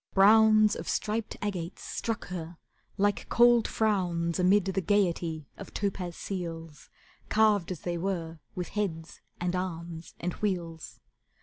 Browns 0.15 0.75
Of 0.75 0.89
striped 0.89 1.37
agates 1.43 1.83
struck 1.83 2.29
her 2.29 2.57
like 2.97 3.29
cold 3.29 3.67
frowns 3.67 4.39
Amid 4.39 4.65
the 4.65 4.81
gaiety 4.81 5.45
of 5.57 5.75
topaz 5.75 6.17
seals, 6.17 6.89
Carved 7.29 7.69
though 7.69 7.75
they 7.83 7.99
were 7.99 8.39
with 8.55 8.69
heads, 8.69 9.21
and 9.39 9.55
arms, 9.55 10.15
and 10.19 10.33
wheels. 10.41 10.99